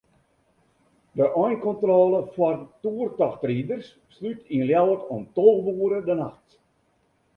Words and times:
De 1.19 1.25
einkontrôle 1.41 2.21
foar 2.37 2.57
toertochtriders 2.85 3.87
slút 4.15 4.41
yn 4.55 4.67
Ljouwert 4.69 5.05
om 5.15 5.21
tolve 5.37 5.71
oere 5.83 5.99
de 6.07 6.15
nachts. 6.23 6.51